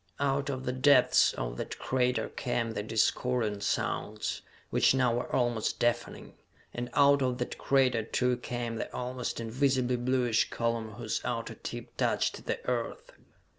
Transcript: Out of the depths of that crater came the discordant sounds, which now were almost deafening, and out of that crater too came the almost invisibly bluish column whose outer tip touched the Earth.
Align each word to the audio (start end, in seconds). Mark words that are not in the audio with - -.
Out 0.19 0.49
of 0.49 0.65
the 0.65 0.71
depths 0.71 1.31
of 1.33 1.57
that 1.57 1.77
crater 1.77 2.27
came 2.29 2.71
the 2.71 2.81
discordant 2.81 3.61
sounds, 3.61 4.41
which 4.71 4.95
now 4.95 5.13
were 5.13 5.31
almost 5.31 5.77
deafening, 5.77 6.33
and 6.73 6.89
out 6.95 7.21
of 7.21 7.37
that 7.37 7.59
crater 7.59 8.01
too 8.01 8.37
came 8.37 8.77
the 8.77 8.91
almost 8.95 9.39
invisibly 9.39 9.97
bluish 9.97 10.49
column 10.49 10.93
whose 10.93 11.21
outer 11.23 11.53
tip 11.53 11.95
touched 11.97 12.47
the 12.47 12.67
Earth. 12.67 13.11